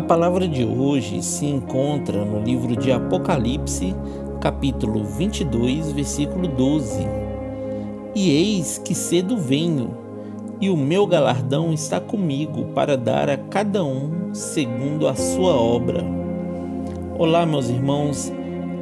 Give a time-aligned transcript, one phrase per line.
[0.00, 3.94] A palavra de hoje se encontra no livro de Apocalipse,
[4.40, 7.06] capítulo 22, versículo 12.
[8.14, 9.90] E eis que cedo venho,
[10.58, 16.02] e o meu galardão está comigo para dar a cada um segundo a sua obra.
[17.18, 18.32] Olá, meus irmãos,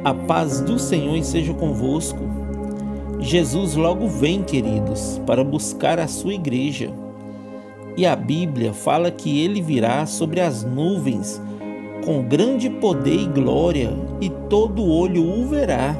[0.05, 2.23] a paz do Senhor esteja convosco.
[3.19, 6.89] Jesus logo vem, queridos, para buscar a sua igreja.
[7.99, 11.41] E a Bíblia fala que ele virá sobre as nuvens
[12.05, 15.97] com grande poder e glória, e todo olho o verá.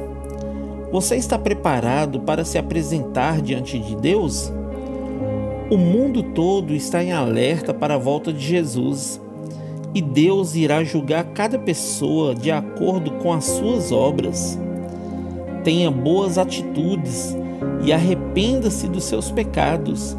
[0.93, 4.49] Você está preparado para se apresentar diante de Deus?
[5.69, 9.19] O mundo todo está em alerta para a volta de Jesus,
[9.93, 14.57] e Deus irá julgar cada pessoa de acordo com as suas obras.
[15.65, 17.35] Tenha boas atitudes
[17.83, 20.15] e arrependa-se dos seus pecados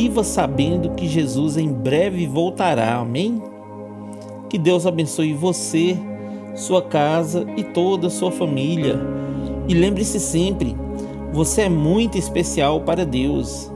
[0.00, 2.98] Viva sabendo que Jesus em breve voltará.
[2.98, 3.42] Amém?
[4.48, 5.98] Que Deus abençoe você,
[6.54, 8.96] sua casa e toda a sua família.
[9.66, 10.76] E lembre-se sempre,
[11.32, 13.72] você é muito especial para Deus.